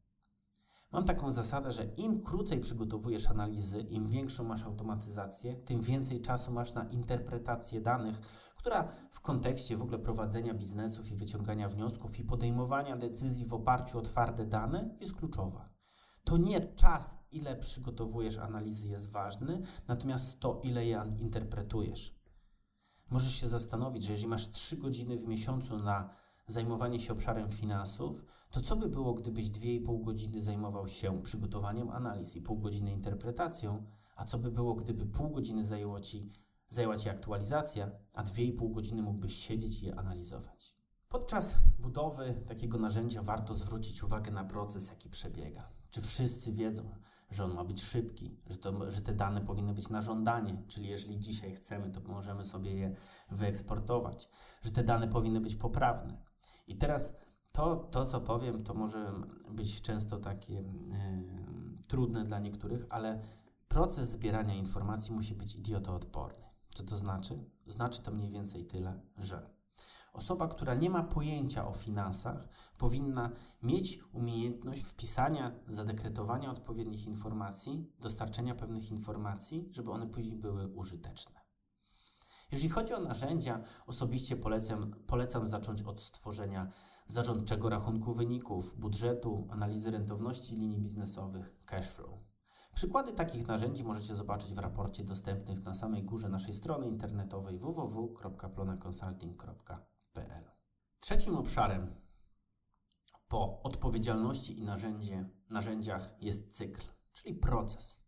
Mam 0.93 1.05
taką 1.05 1.31
zasadę, 1.31 1.73
że 1.73 1.85
im 1.85 2.23
krócej 2.23 2.61
przygotowujesz 2.61 3.27
analizy, 3.27 3.81
im 3.81 4.07
większą 4.07 4.45
masz 4.45 4.63
automatyzację, 4.63 5.57
tym 5.57 5.81
więcej 5.81 6.21
czasu 6.21 6.53
masz 6.53 6.75
na 6.75 6.85
interpretację 6.85 7.81
danych, 7.81 8.21
która 8.57 8.89
w 9.11 9.21
kontekście 9.21 9.77
w 9.77 9.83
ogóle 9.83 9.99
prowadzenia 9.99 10.55
biznesów 10.55 11.11
i 11.11 11.17
wyciągania 11.17 11.69
wniosków 11.69 12.19
i 12.19 12.25
podejmowania 12.25 12.97
decyzji 12.97 13.45
w 13.45 13.55
oparciu 13.55 13.99
o 13.99 14.03
twarde 14.03 14.47
dane 14.47 14.97
jest 15.01 15.15
kluczowa. 15.15 15.69
To 16.25 16.37
nie 16.37 16.61
czas, 16.75 17.19
ile 17.31 17.57
przygotowujesz 17.57 18.39
analizy 18.39 18.89
jest 18.89 19.11
ważny, 19.11 19.61
natomiast 19.89 20.41
to, 20.41 20.61
ile 20.63 20.87
je 20.87 21.11
interpretujesz. 21.19 22.19
Możesz 23.11 23.35
się 23.35 23.49
zastanowić, 23.49 24.03
że 24.03 24.13
jeżeli 24.13 24.29
masz 24.29 24.51
3 24.51 24.77
godziny 24.77 25.19
w 25.19 25.27
miesiącu 25.27 25.77
na 25.77 26.11
zajmowanie 26.49 27.01
się 27.01 27.13
obszarem 27.13 27.51
finansów, 27.51 28.25
to 28.51 28.61
co 28.61 28.77
by 28.77 28.89
było, 28.89 29.15
gdybyś 29.15 29.47
2,5 29.51 30.05
godziny 30.05 30.43
zajmował 30.43 30.89
się 30.89 31.23
przygotowaniem 31.23 31.91
analiz 31.91 32.37
i 32.37 32.43
pół 32.43 32.59
godziny 32.59 32.93
interpretacją, 32.93 33.87
a 34.17 34.25
co 34.25 34.39
by 34.39 34.51
było, 34.51 34.75
gdyby 34.75 35.07
pół 35.07 35.31
godziny 35.31 35.65
zajęło 35.65 36.01
ci, 36.01 36.33
zajęła 36.69 36.97
Ci 36.97 37.09
aktualizacja, 37.09 37.91
a 38.15 38.23
2,5 38.23 38.73
godziny 38.73 39.03
mógłbyś 39.03 39.37
siedzieć 39.37 39.83
i 39.83 39.87
je 39.87 39.99
analizować. 39.99 40.77
Podczas 41.09 41.57
budowy 41.79 42.43
takiego 42.47 42.79
narzędzia 42.79 43.23
warto 43.23 43.55
zwrócić 43.55 44.03
uwagę 44.03 44.31
na 44.31 44.45
proces, 44.45 44.89
jaki 44.89 45.11
przebiega. 45.11 45.69
Czy 45.91 46.03
wszyscy 46.03 46.53
wiedzą, 46.53 46.95
że 47.31 47.45
on 47.45 47.55
ma 47.55 47.65
być 47.65 47.83
szybki, 47.83 48.37
że, 48.47 48.57
to, 48.57 48.91
że 48.91 49.01
te 49.01 49.15
dane 49.15 49.41
powinny 49.41 49.75
być 49.75 49.89
na 49.89 50.01
żądanie, 50.01 50.63
czyli 50.69 50.89
jeżeli 50.89 51.19
dzisiaj 51.19 51.55
chcemy, 51.55 51.91
to 51.91 52.01
możemy 52.01 52.45
sobie 52.45 52.75
je 52.75 52.95
wyeksportować, 53.31 54.29
że 54.63 54.71
te 54.71 54.85
dane 54.85 55.09
powinny 55.09 55.41
być 55.41 55.57
poprawne, 55.57 56.23
i 56.67 56.77
teraz 56.77 57.13
to, 57.53 57.77
to, 57.77 58.05
co 58.07 58.21
powiem, 58.21 58.63
to 58.63 58.75
może 58.75 59.13
być 59.51 59.83
często 59.83 60.19
takie 60.19 60.59
e, 60.59 60.65
trudne 61.89 62.25
dla 62.25 62.39
niektórych, 62.39 62.87
ale 62.91 63.21
proces 63.69 64.11
zbierania 64.11 64.55
informacji 64.55 65.13
musi 65.13 65.35
być 65.35 65.55
idiotoodporny. 65.55 66.45
Co 66.75 66.83
to 66.83 66.97
znaczy? 66.97 67.45
Znaczy 67.67 68.03
to 68.03 68.11
mniej 68.11 68.31
więcej 68.31 68.65
tyle, 68.65 69.01
że 69.19 69.51
osoba, 70.13 70.49
która 70.49 70.75
nie 70.75 70.91
ma 70.91 71.03
pojęcia 71.03 71.69
o 71.69 71.73
finansach, 71.73 72.49
powinna 72.79 73.31
mieć 73.63 74.01
umiejętność 74.13 74.83
wpisania, 74.83 75.53
zadekretowania 75.69 76.51
odpowiednich 76.51 77.07
informacji, 77.07 77.93
dostarczenia 78.01 78.55
pewnych 78.55 78.91
informacji, 78.91 79.69
żeby 79.71 79.91
one 79.91 80.07
później 80.07 80.37
były 80.37 80.69
użyteczne. 80.69 81.48
Jeżeli 82.53 82.69
chodzi 82.69 82.95
o 82.95 83.01
narzędzia, 83.01 83.61
osobiście 83.87 84.37
polecam, 84.37 84.91
polecam 85.07 85.47
zacząć 85.47 85.83
od 85.83 86.03
stworzenia 86.03 86.69
zarządczego 87.07 87.69
rachunku 87.69 88.15
wyników, 88.15 88.79
budżetu, 88.79 89.49
analizy 89.51 89.91
rentowności 89.91 90.55
linii 90.55 90.79
biznesowych, 90.79 91.65
cashflow. 91.65 92.11
Przykłady 92.75 93.13
takich 93.13 93.47
narzędzi 93.47 93.85
możecie 93.85 94.15
zobaczyć 94.15 94.55
w 94.55 94.59
raporcie 94.59 95.05
dostępnych 95.05 95.65
na 95.65 95.75
samej 95.75 96.03
górze 96.03 96.29
naszej 96.29 96.55
strony 96.55 96.89
internetowej 96.89 97.59
www.plonaconsulting.pl. 97.59 100.51
Trzecim 101.01 101.37
obszarem 101.37 101.95
po 103.29 103.63
odpowiedzialności 103.63 104.59
i 104.59 104.63
narzędzie, 104.63 105.29
narzędziach 105.51 106.15
jest 106.21 106.57
cykl, 106.57 106.83
czyli 107.13 107.35
proces. 107.35 108.08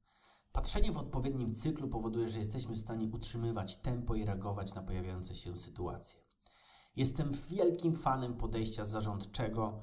Patrzenie 0.53 0.93
w 0.93 0.99
odpowiednim 0.99 1.55
cyklu 1.55 1.89
powoduje, 1.89 2.29
że 2.29 2.39
jesteśmy 2.39 2.75
w 2.75 2.81
stanie 2.81 3.09
utrzymywać 3.13 3.77
tempo 3.77 4.15
i 4.15 4.25
reagować 4.25 4.75
na 4.75 4.83
pojawiające 4.83 5.35
się 5.35 5.57
sytuacje. 5.57 6.21
Jestem 6.97 7.31
wielkim 7.49 7.95
fanem 7.95 8.37
podejścia 8.37 8.85
zarządczego, 8.85 9.83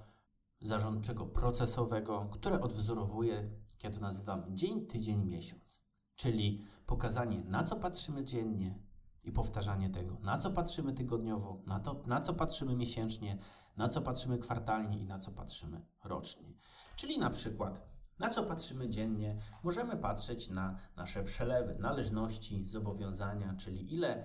zarządczego 0.62 1.25
procesowego, 1.25 2.25
które 2.31 2.62
odwzorowuje, 2.62 3.36
jak 3.71 3.83
ja 3.83 3.91
to 3.91 4.00
nazywam, 4.00 4.43
dzień, 4.50 4.86
tydzień, 4.86 5.25
miesiąc. 5.25 5.81
Czyli 6.15 6.67
pokazanie, 6.86 7.43
na 7.43 7.63
co 7.63 7.75
patrzymy 7.75 8.24
dziennie 8.24 8.79
i 9.24 9.31
powtarzanie 9.31 9.89
tego, 9.89 10.19
na 10.19 10.38
co 10.38 10.51
patrzymy 10.51 10.93
tygodniowo, 10.93 11.62
na, 11.65 11.79
to, 11.79 12.01
na 12.07 12.19
co 12.19 12.33
patrzymy 12.33 12.75
miesięcznie, 12.75 13.38
na 13.77 13.88
co 13.88 14.01
patrzymy 14.01 14.38
kwartalnie 14.38 15.00
i 15.00 15.05
na 15.05 15.19
co 15.19 15.31
patrzymy 15.31 15.86
rocznie. 16.03 16.53
Czyli 16.95 17.19
na 17.19 17.29
przykład 17.29 17.96
na 18.19 18.29
co 18.29 18.43
patrzymy 18.43 18.89
dziennie? 18.89 19.36
Możemy 19.63 19.97
patrzeć 19.97 20.50
na 20.50 20.75
nasze 20.95 21.24
przelewy, 21.24 21.75
należności, 21.79 22.67
zobowiązania, 22.67 23.55
czyli 23.57 23.93
ile 23.93 24.24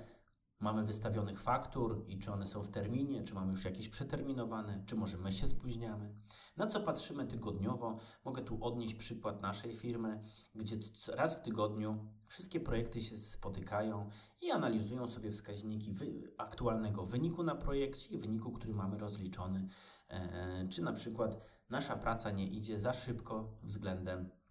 mamy 0.62 0.84
wystawionych 0.84 1.40
faktur 1.40 2.04
i 2.08 2.18
czy 2.18 2.32
one 2.32 2.46
są 2.46 2.62
w 2.62 2.68
terminie, 2.68 3.22
czy 3.22 3.34
mamy 3.34 3.52
już 3.52 3.64
jakieś 3.64 3.88
przeterminowane, 3.88 4.82
czy 4.86 4.96
może 4.96 5.18
my 5.18 5.32
się 5.32 5.46
spóźniamy. 5.46 6.14
Na 6.56 6.66
co 6.66 6.80
patrzymy 6.80 7.26
tygodniowo? 7.26 7.96
Mogę 8.24 8.42
tu 8.42 8.64
odnieść 8.64 8.94
przykład 8.94 9.42
naszej 9.42 9.74
firmy, 9.74 10.20
gdzie 10.54 10.76
raz 11.16 11.36
w 11.36 11.40
tygodniu 11.40 12.12
wszystkie 12.26 12.60
projekty 12.60 13.00
się 13.00 13.16
spotykają 13.16 14.08
i 14.40 14.50
analizują 14.50 15.06
sobie 15.06 15.30
wskaźniki 15.30 15.94
aktualnego 16.38 17.04
wyniku 17.04 17.42
na 17.42 17.54
projekcie 17.54 18.14
i 18.14 18.18
wyniku, 18.18 18.52
który 18.52 18.74
mamy 18.74 18.98
rozliczony, 18.98 19.66
e, 20.08 20.68
czy 20.68 20.82
na 20.82 20.92
przykład 20.92 21.44
nasza 21.70 21.96
praca 21.96 22.30
nie 22.30 22.46
idzie 22.46 22.78
za 22.78 22.92
szybko 22.92 23.58
względem 23.62 24.41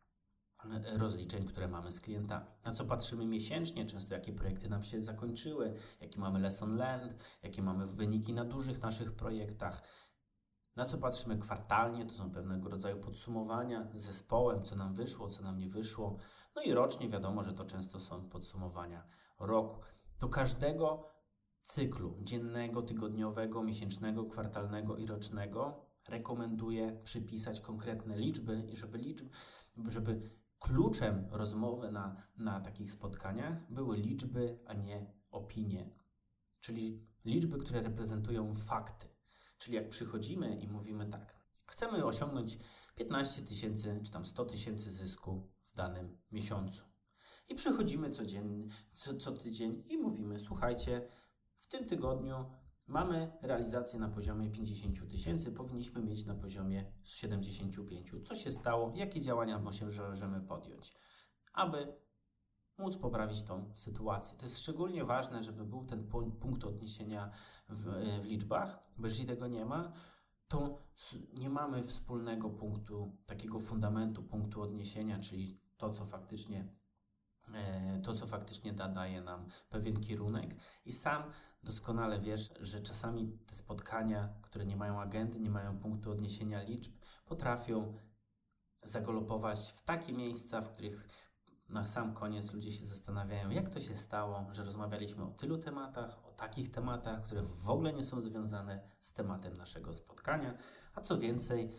rozliczeń, 0.98 1.46
które 1.46 1.68
mamy 1.68 1.92
z 1.92 2.00
klientami. 2.00 2.46
Na 2.66 2.72
co 2.72 2.86
patrzymy 2.86 3.26
miesięcznie, 3.26 3.86
często 3.86 4.14
jakie 4.14 4.34
projekty 4.34 4.70
nam 4.70 4.84
się 4.84 5.04
zakończyły, 5.04 5.74
jakie 6.02 6.20
mamy 6.20 6.40
lesson 6.40 6.78
learned, 6.78 7.40
jakie 7.44 7.62
mamy 7.62 7.86
wyniki 7.86 8.34
na 8.34 8.46
dużych 8.46 8.82
naszych 8.82 9.12
projektach. 9.12 9.82
Na 10.76 10.86
co 10.86 10.98
patrzymy 10.98 11.38
kwartalnie, 11.38 12.06
to 12.06 12.14
są 12.14 12.32
pewnego 12.32 12.70
rodzaju 12.70 12.98
podsumowania 13.00 13.88
z 13.94 14.02
zespołem, 14.02 14.64
co 14.64 14.76
nam 14.76 14.94
wyszło, 14.94 15.28
co 15.28 15.44
nam 15.44 15.58
nie 15.58 15.70
wyszło. 15.70 16.18
No 16.56 16.62
i 16.62 16.74
rocznie 16.74 17.10
wiadomo, 17.10 17.44
że 17.44 17.54
to 17.54 17.66
często 17.66 18.00
są 18.00 18.24
podsumowania 18.24 19.06
roku. 19.40 19.76
Do 20.20 20.30
każdego 20.30 21.12
cyklu 21.62 22.18
dziennego, 22.22 22.82
tygodniowego, 22.82 23.64
miesięcznego, 23.64 24.26
kwartalnego 24.26 24.98
i 24.98 25.06
rocznego 25.06 25.86
rekomenduję 26.10 27.00
przypisać 27.04 27.62
konkretne 27.62 28.18
liczby 28.18 28.68
i 28.72 28.76
żeby, 28.76 28.98
liczb, 28.98 29.26
żeby 29.88 30.20
kluczem 30.72 31.28
rozmowy 31.32 31.92
na, 31.92 32.16
na 32.38 32.60
takich 32.60 32.92
spotkaniach 32.92 33.72
były 33.74 33.98
liczby, 33.98 34.60
a 34.68 34.74
nie 34.74 35.14
opinie. 35.32 35.90
Czyli 36.60 37.06
liczby, 37.26 37.58
które 37.58 37.82
reprezentują 37.82 38.54
fakty. 38.54 39.08
Czyli 39.58 39.76
jak 39.76 39.90
przychodzimy 39.90 40.56
i 40.56 40.68
mówimy 40.68 41.06
tak, 41.06 41.36
chcemy 41.66 42.06
osiągnąć 42.06 42.58
15 42.96 43.42
tysięcy 43.42 44.00
czy 44.04 44.12
tam 44.12 44.26
100 44.26 44.46
tysięcy 44.46 44.92
zysku 44.92 45.50
w 45.64 45.74
danym 45.74 46.18
miesiącu. 46.32 46.86
I 47.50 47.56
przychodzimy 47.56 48.10
codziennie, 48.10 48.66
co, 48.92 49.16
co 49.16 49.32
tydzień 49.32 49.84
i 49.88 49.98
mówimy, 49.98 50.40
słuchajcie, 50.40 51.08
w 51.56 51.68
tym 51.68 51.86
tygodniu 51.86 52.46
Mamy 52.92 53.32
realizację 53.42 54.00
na 54.00 54.10
poziomie 54.10 54.50
50 54.50 55.10
tysięcy, 55.12 55.52
powinniśmy 55.52 56.02
mieć 56.02 56.26
na 56.26 56.36
poziomie 56.36 56.92
75. 57.04 58.12
Co 58.24 58.36
się 58.36 58.52
stało? 58.52 58.92
Jakie 58.96 59.22
działania 59.22 59.60
możemy 59.60 60.42
podjąć, 60.42 60.94
aby 61.54 61.94
móc 62.78 62.98
poprawić 62.98 63.44
tą 63.44 63.72
sytuację? 63.74 64.38
To 64.38 64.46
jest 64.46 64.60
szczególnie 64.60 65.06
ważne, 65.06 65.44
żeby 65.44 65.66
był 65.66 65.86
ten 65.86 66.08
punkt 66.40 66.64
odniesienia 66.64 67.30
w, 67.70 67.86
w 68.22 68.26
liczbach, 68.26 68.84
bo 69.00 69.08
jeżeli 69.08 69.28
tego 69.28 69.48
nie 69.48 69.66
ma, 69.66 69.92
to 70.48 70.78
nie 71.40 71.50
mamy 71.50 71.84
wspólnego 71.84 72.50
punktu, 72.50 73.18
takiego 73.26 73.60
fundamentu, 73.60 74.24
punktu 74.24 74.62
odniesienia, 74.62 75.20
czyli 75.20 75.58
to, 75.78 75.90
co 75.90 76.06
faktycznie 76.06 76.81
to, 78.04 78.14
co 78.14 78.28
faktycznie 78.28 78.74
da, 78.74 78.88
daje 78.88 79.22
nam 79.22 79.46
pewien 79.70 79.96
kierunek. 80.02 80.56
I 80.86 80.92
sam 80.92 81.24
doskonale 81.64 82.20
wiesz, 82.20 82.54
że 82.60 82.80
czasami 82.80 83.38
te 83.46 83.56
spotkania, 83.56 84.34
które 84.42 84.66
nie 84.66 84.76
mają 84.76 85.02
agendy, 85.02 85.40
nie 85.40 85.50
mają 85.50 85.78
punktu 85.78 86.12
odniesienia 86.12 86.64
liczb, 86.64 86.92
potrafią 87.26 87.94
zagolopować 88.84 89.60
w 89.60 89.82
takie 89.82 90.14
miejsca, 90.14 90.62
w 90.62 90.74
których 90.74 91.08
na 91.70 91.86
sam 91.86 92.14
koniec 92.14 92.54
ludzie 92.54 92.72
się 92.72 92.86
zastanawiają, 92.86 93.50
jak 93.50 93.70
to 93.70 93.80
się 93.80 93.96
stało, 93.96 94.46
że 94.52 94.64
rozmawialiśmy 94.64 95.24
o 95.24 95.32
tylu 95.32 95.58
tematach, 95.58 96.26
o 96.26 96.32
takich 96.32 96.72
tematach, 96.72 97.22
które 97.22 97.42
w 97.44 97.70
ogóle 97.70 97.94
nie 97.94 98.04
są 98.04 98.22
związane 98.22 98.82
z 99.00 99.14
tematem 99.14 99.54
naszego 99.54 99.94
spotkania, 99.94 100.58
a 100.94 101.02
co 101.02 101.18
więcej, 101.18 101.72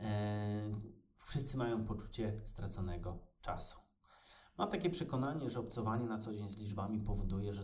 e, 0.00 0.72
wszyscy 1.18 1.56
mają 1.56 1.84
poczucie 1.84 2.36
straconego 2.44 3.18
czasu. 3.40 3.83
Mam 4.58 4.68
takie 4.68 4.90
przekonanie, 4.90 5.50
że 5.50 5.60
obcowanie 5.60 6.06
na 6.06 6.18
co 6.18 6.32
dzień 6.32 6.48
z 6.48 6.56
liczbami 6.56 7.00
powoduje, 7.00 7.52
że, 7.52 7.62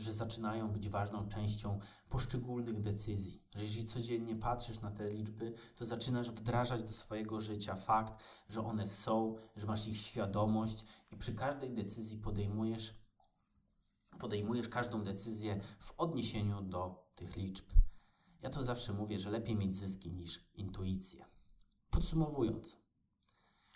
że 0.00 0.12
zaczynają 0.12 0.72
być 0.72 0.88
ważną 0.88 1.28
częścią 1.28 1.78
poszczególnych 2.08 2.80
decyzji. 2.80 3.42
Że 3.56 3.62
jeśli 3.62 3.84
codziennie 3.84 4.36
patrzysz 4.36 4.80
na 4.80 4.90
te 4.90 5.08
liczby, 5.08 5.52
to 5.76 5.84
zaczynasz 5.84 6.30
wdrażać 6.30 6.82
do 6.82 6.92
swojego 6.92 7.40
życia 7.40 7.76
fakt, 7.76 8.44
że 8.48 8.64
one 8.64 8.86
są, 8.86 9.34
że 9.56 9.66
masz 9.66 9.88
ich 9.88 9.96
świadomość 9.96 10.86
i 11.10 11.16
przy 11.16 11.34
każdej 11.34 11.70
decyzji 11.70 12.18
podejmujesz, 12.18 12.94
podejmujesz 14.18 14.68
każdą 14.68 15.02
decyzję 15.02 15.60
w 15.78 15.92
odniesieniu 15.96 16.62
do 16.62 17.10
tych 17.14 17.36
liczb. 17.36 17.66
Ja 18.42 18.50
to 18.50 18.64
zawsze 18.64 18.92
mówię, 18.92 19.18
że 19.18 19.30
lepiej 19.30 19.56
mieć 19.56 19.74
zyski 19.74 20.10
niż 20.10 20.44
intuicję. 20.54 21.24
Podsumowując, 21.90 22.81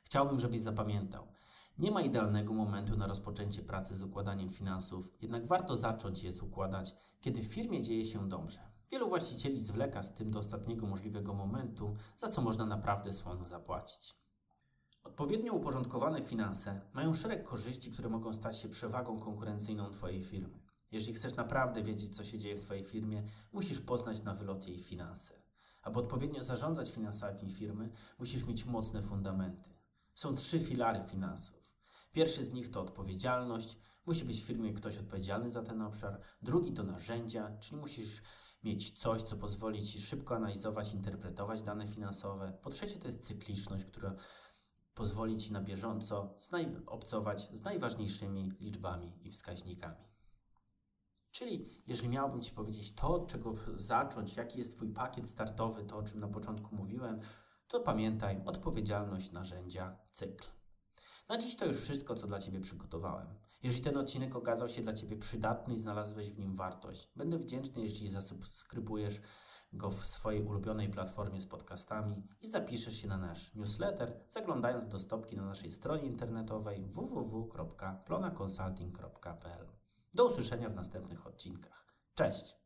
chciałbym, 0.06 0.38
żebyś 0.38 0.60
zapamiętał, 0.60 1.26
nie 1.78 1.90
ma 1.90 2.00
idealnego 2.00 2.52
momentu 2.52 2.96
na 2.96 3.06
rozpoczęcie 3.06 3.62
pracy 3.62 3.96
z 3.96 4.02
układaniem 4.02 4.48
finansów, 4.48 5.12
jednak 5.20 5.46
warto 5.46 5.76
zacząć 5.76 6.22
je 6.22 6.30
układać, 6.42 6.94
kiedy 7.20 7.42
w 7.42 7.46
firmie 7.46 7.82
dzieje 7.82 8.04
się 8.04 8.28
dobrze. 8.28 8.60
Wielu 8.90 9.08
właścicieli 9.08 9.60
zwleka 9.60 10.02
z 10.02 10.14
tym 10.14 10.30
do 10.30 10.38
ostatniego 10.38 10.86
możliwego 10.86 11.34
momentu, 11.34 11.94
za 12.16 12.28
co 12.28 12.42
można 12.42 12.66
naprawdę 12.66 13.12
słono 13.12 13.44
zapłacić. 13.48 14.16
Odpowiednio 15.04 15.52
uporządkowane 15.52 16.22
finanse 16.22 16.80
mają 16.92 17.14
szereg 17.14 17.48
korzyści, 17.48 17.90
które 17.90 18.08
mogą 18.08 18.32
stać 18.32 18.58
się 18.58 18.68
przewagą 18.68 19.18
konkurencyjną 19.18 19.90
Twojej 19.90 20.22
firmy. 20.22 20.60
Jeżeli 20.92 21.14
chcesz 21.14 21.34
naprawdę 21.34 21.82
wiedzieć, 21.82 22.16
co 22.16 22.24
się 22.24 22.38
dzieje 22.38 22.56
w 22.56 22.60
Twojej 22.60 22.84
firmie, 22.84 23.22
musisz 23.52 23.80
poznać 23.80 24.22
na 24.22 24.34
wylot 24.34 24.68
jej 24.68 24.78
finanse. 24.78 25.34
Aby 25.82 25.98
odpowiednio 25.98 26.42
zarządzać 26.42 26.90
finansami 26.90 27.50
firmy, 27.50 27.90
musisz 28.18 28.46
mieć 28.46 28.64
mocne 28.64 29.02
fundamenty. 29.02 29.70
Są 30.16 30.34
trzy 30.34 30.60
filary 30.60 31.02
finansów. 31.02 31.76
Pierwszy 32.12 32.44
z 32.44 32.52
nich 32.52 32.70
to 32.70 32.80
odpowiedzialność. 32.80 33.78
Musi 34.06 34.24
być 34.24 34.42
w 34.42 34.46
firmie 34.46 34.72
ktoś 34.72 34.98
odpowiedzialny 34.98 35.50
za 35.50 35.62
ten 35.62 35.82
obszar. 35.82 36.20
Drugi 36.42 36.72
to 36.72 36.82
narzędzia, 36.82 37.56
czyli 37.60 37.80
musisz 37.80 38.22
mieć 38.64 38.98
coś, 38.98 39.22
co 39.22 39.36
pozwoli 39.36 39.86
Ci 39.86 40.00
szybko 40.00 40.36
analizować, 40.36 40.94
interpretować 40.94 41.62
dane 41.62 41.86
finansowe. 41.86 42.58
Po 42.62 42.70
trzecie 42.70 42.98
to 42.98 43.06
jest 43.06 43.22
cykliczność, 43.22 43.84
która 43.84 44.14
pozwoli 44.94 45.38
Ci 45.38 45.52
na 45.52 45.60
bieżąco 45.60 46.36
obcować 46.86 47.50
z 47.52 47.62
najważniejszymi 47.62 48.52
liczbami 48.60 49.12
i 49.24 49.30
wskaźnikami. 49.30 50.06
Czyli 51.30 51.82
jeżeli 51.86 52.08
miałbym 52.08 52.42
Ci 52.42 52.52
powiedzieć 52.52 52.94
to, 52.94 53.14
od 53.14 53.28
czego 53.28 53.52
zacząć, 53.74 54.36
jaki 54.36 54.58
jest 54.58 54.76
Twój 54.76 54.88
pakiet 54.88 55.28
startowy, 55.28 55.84
to 55.84 55.96
o 55.96 56.02
czym 56.02 56.20
na 56.20 56.28
początku 56.28 56.76
mówiłem, 56.76 57.20
to 57.68 57.80
pamiętaj 57.80 58.42
odpowiedzialność, 58.46 59.32
narzędzia, 59.32 59.98
cykl. 60.10 60.46
Na 61.28 61.38
dziś 61.38 61.56
to 61.56 61.66
już 61.66 61.80
wszystko, 61.80 62.14
co 62.14 62.26
dla 62.26 62.38
Ciebie 62.38 62.60
przygotowałem. 62.60 63.26
Jeżeli 63.62 63.84
ten 63.84 63.96
odcinek 63.96 64.36
okazał 64.36 64.68
się 64.68 64.82
dla 64.82 64.92
Ciebie 64.92 65.16
przydatny 65.16 65.74
i 65.74 65.78
znalazłeś 65.78 66.30
w 66.30 66.38
nim 66.38 66.54
wartość, 66.54 67.10
będę 67.16 67.38
wdzięczny, 67.38 67.82
jeśli 67.82 68.10
zasubskrybujesz 68.10 69.20
go 69.72 69.90
w 69.90 70.06
swojej 70.06 70.42
ulubionej 70.42 70.88
platformie 70.88 71.40
z 71.40 71.46
podcastami 71.46 72.28
i 72.40 72.48
zapiszesz 72.48 72.96
się 72.96 73.08
na 73.08 73.16
nasz 73.16 73.54
newsletter, 73.54 74.20
zaglądając 74.28 74.88
do 74.88 74.98
stopki 74.98 75.36
na 75.36 75.44
naszej 75.44 75.72
stronie 75.72 76.06
internetowej 76.06 76.86
www.plonaconsulting.pl. 76.86 79.66
Do 80.14 80.26
usłyszenia 80.26 80.68
w 80.68 80.74
następnych 80.74 81.26
odcinkach. 81.26 81.86
Cześć! 82.14 82.65